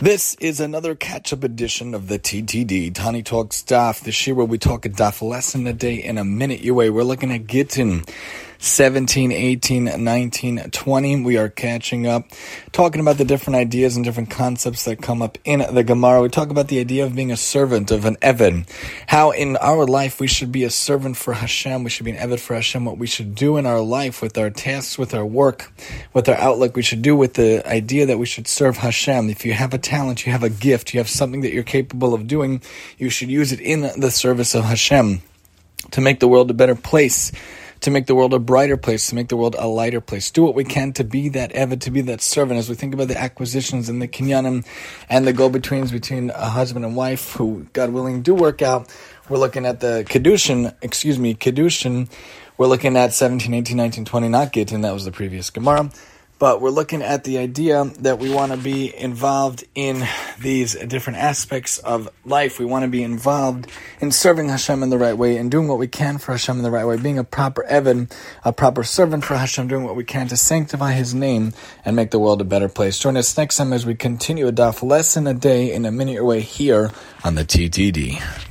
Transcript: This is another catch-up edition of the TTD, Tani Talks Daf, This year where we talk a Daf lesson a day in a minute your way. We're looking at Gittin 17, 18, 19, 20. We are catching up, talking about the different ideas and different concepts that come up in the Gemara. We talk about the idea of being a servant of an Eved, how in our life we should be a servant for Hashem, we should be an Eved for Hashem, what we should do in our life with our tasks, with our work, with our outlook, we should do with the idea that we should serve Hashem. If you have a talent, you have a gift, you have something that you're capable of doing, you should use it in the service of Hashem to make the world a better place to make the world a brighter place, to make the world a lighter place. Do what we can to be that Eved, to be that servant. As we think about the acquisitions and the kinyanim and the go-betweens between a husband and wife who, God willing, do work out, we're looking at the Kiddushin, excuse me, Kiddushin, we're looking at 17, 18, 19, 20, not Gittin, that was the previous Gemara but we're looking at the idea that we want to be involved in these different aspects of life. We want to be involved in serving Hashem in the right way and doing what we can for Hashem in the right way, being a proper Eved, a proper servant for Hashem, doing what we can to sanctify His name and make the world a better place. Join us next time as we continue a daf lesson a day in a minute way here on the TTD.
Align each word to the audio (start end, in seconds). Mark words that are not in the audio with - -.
This 0.00 0.36
is 0.36 0.60
another 0.60 0.94
catch-up 0.94 1.42
edition 1.42 1.92
of 1.92 2.06
the 2.06 2.20
TTD, 2.20 2.94
Tani 2.94 3.24
Talks 3.24 3.64
Daf, 3.64 4.00
This 4.00 4.28
year 4.28 4.36
where 4.36 4.46
we 4.46 4.56
talk 4.56 4.86
a 4.86 4.88
Daf 4.88 5.28
lesson 5.28 5.66
a 5.66 5.72
day 5.72 5.94
in 5.96 6.18
a 6.18 6.24
minute 6.24 6.60
your 6.60 6.76
way. 6.76 6.88
We're 6.88 7.02
looking 7.02 7.32
at 7.32 7.48
Gittin 7.48 8.04
17, 8.60 9.30
18, 9.30 10.02
19, 10.02 10.70
20. 10.70 11.22
We 11.22 11.36
are 11.38 11.48
catching 11.48 12.08
up, 12.08 12.24
talking 12.72 13.00
about 13.00 13.16
the 13.16 13.24
different 13.24 13.56
ideas 13.56 13.94
and 13.94 14.04
different 14.04 14.30
concepts 14.30 14.84
that 14.84 15.00
come 15.00 15.22
up 15.22 15.38
in 15.44 15.64
the 15.72 15.84
Gemara. 15.84 16.20
We 16.22 16.28
talk 16.28 16.50
about 16.50 16.66
the 16.66 16.80
idea 16.80 17.06
of 17.06 17.14
being 17.14 17.30
a 17.30 17.36
servant 17.36 17.92
of 17.92 18.04
an 18.04 18.16
Eved, 18.16 18.68
how 19.06 19.30
in 19.30 19.56
our 19.58 19.86
life 19.86 20.18
we 20.18 20.26
should 20.26 20.50
be 20.50 20.64
a 20.64 20.70
servant 20.70 21.16
for 21.16 21.34
Hashem, 21.34 21.84
we 21.84 21.90
should 21.90 22.04
be 22.04 22.10
an 22.10 22.30
Eved 22.30 22.40
for 22.40 22.54
Hashem, 22.54 22.84
what 22.84 22.98
we 22.98 23.06
should 23.06 23.36
do 23.36 23.58
in 23.58 23.64
our 23.64 23.80
life 23.80 24.20
with 24.20 24.36
our 24.36 24.50
tasks, 24.50 24.98
with 24.98 25.14
our 25.14 25.24
work, 25.24 25.72
with 26.12 26.28
our 26.28 26.36
outlook, 26.36 26.74
we 26.74 26.82
should 26.82 27.02
do 27.02 27.14
with 27.14 27.34
the 27.34 27.62
idea 27.64 28.06
that 28.06 28.18
we 28.18 28.26
should 28.26 28.48
serve 28.48 28.78
Hashem. 28.78 29.30
If 29.30 29.46
you 29.46 29.52
have 29.52 29.72
a 29.72 29.78
talent, 29.78 30.26
you 30.26 30.32
have 30.32 30.42
a 30.42 30.50
gift, 30.50 30.92
you 30.92 30.98
have 30.98 31.08
something 31.08 31.42
that 31.42 31.52
you're 31.52 31.62
capable 31.62 32.12
of 32.12 32.26
doing, 32.26 32.60
you 32.98 33.08
should 33.08 33.30
use 33.30 33.52
it 33.52 33.60
in 33.60 33.82
the 34.00 34.10
service 34.10 34.56
of 34.56 34.64
Hashem 34.64 35.22
to 35.92 36.00
make 36.00 36.18
the 36.18 36.28
world 36.28 36.50
a 36.50 36.54
better 36.54 36.74
place 36.74 37.30
to 37.80 37.90
make 37.90 38.06
the 38.06 38.14
world 38.14 38.34
a 38.34 38.38
brighter 38.38 38.76
place, 38.76 39.08
to 39.08 39.14
make 39.14 39.28
the 39.28 39.36
world 39.36 39.56
a 39.58 39.66
lighter 39.66 40.00
place. 40.00 40.30
Do 40.30 40.42
what 40.42 40.54
we 40.54 40.64
can 40.64 40.92
to 40.94 41.04
be 41.04 41.28
that 41.30 41.52
Eved, 41.52 41.80
to 41.80 41.90
be 41.90 42.00
that 42.02 42.20
servant. 42.20 42.58
As 42.58 42.68
we 42.68 42.74
think 42.74 42.94
about 42.94 43.08
the 43.08 43.18
acquisitions 43.18 43.88
and 43.88 44.00
the 44.00 44.08
kinyanim 44.08 44.66
and 45.08 45.26
the 45.26 45.32
go-betweens 45.32 45.92
between 45.92 46.30
a 46.30 46.48
husband 46.48 46.84
and 46.84 46.96
wife 46.96 47.32
who, 47.34 47.66
God 47.72 47.90
willing, 47.90 48.22
do 48.22 48.34
work 48.34 48.62
out, 48.62 48.88
we're 49.28 49.38
looking 49.38 49.66
at 49.66 49.80
the 49.80 50.04
Kiddushin, 50.08 50.74
excuse 50.82 51.18
me, 51.18 51.34
Kiddushin, 51.34 52.08
we're 52.56 52.66
looking 52.66 52.96
at 52.96 53.12
17, 53.12 53.54
18, 53.54 53.76
19, 53.76 54.04
20, 54.04 54.28
not 54.28 54.52
Gittin, 54.52 54.80
that 54.80 54.92
was 54.92 55.04
the 55.04 55.12
previous 55.12 55.50
Gemara 55.50 55.90
but 56.38 56.60
we're 56.60 56.70
looking 56.70 57.02
at 57.02 57.24
the 57.24 57.38
idea 57.38 57.84
that 58.00 58.18
we 58.18 58.32
want 58.32 58.52
to 58.52 58.58
be 58.58 58.94
involved 58.96 59.64
in 59.74 60.06
these 60.40 60.74
different 60.74 61.18
aspects 61.18 61.78
of 61.78 62.08
life. 62.24 62.58
We 62.58 62.64
want 62.64 62.84
to 62.84 62.88
be 62.88 63.02
involved 63.02 63.66
in 64.00 64.12
serving 64.12 64.48
Hashem 64.48 64.82
in 64.82 64.90
the 64.90 64.98
right 64.98 65.16
way 65.16 65.36
and 65.36 65.50
doing 65.50 65.68
what 65.68 65.78
we 65.78 65.88
can 65.88 66.18
for 66.18 66.32
Hashem 66.32 66.56
in 66.56 66.62
the 66.62 66.70
right 66.70 66.84
way, 66.84 66.96
being 66.96 67.18
a 67.18 67.24
proper 67.24 67.64
Eved, 67.68 68.12
a 68.44 68.52
proper 68.52 68.84
servant 68.84 69.24
for 69.24 69.36
Hashem, 69.36 69.68
doing 69.68 69.84
what 69.84 69.96
we 69.96 70.04
can 70.04 70.28
to 70.28 70.36
sanctify 70.36 70.92
His 70.92 71.14
name 71.14 71.52
and 71.84 71.96
make 71.96 72.10
the 72.10 72.18
world 72.18 72.40
a 72.40 72.44
better 72.44 72.68
place. 72.68 72.98
Join 72.98 73.16
us 73.16 73.36
next 73.36 73.56
time 73.56 73.72
as 73.72 73.84
we 73.84 73.94
continue 73.94 74.46
a 74.46 74.52
daf 74.52 74.82
lesson 74.82 75.26
a 75.26 75.34
day 75.34 75.72
in 75.72 75.84
a 75.84 75.92
minute 75.92 76.24
way 76.24 76.40
here 76.40 76.92
on 77.24 77.34
the 77.34 77.44
TTD. 77.44 78.47